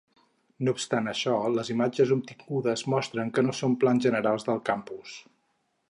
No 0.67 0.71
obstant 0.77 1.09
això, 1.11 1.35
les 1.57 1.69
imatges 1.73 2.13
obtingudes 2.17 2.85
mostren 2.95 3.31
que 3.37 3.45
no 3.49 3.57
són 3.61 3.77
plans 3.85 4.09
generals 4.09 4.49
del 4.49 4.65
campus. 4.73 5.19